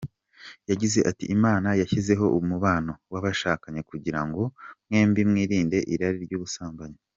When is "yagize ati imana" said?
0.69-1.69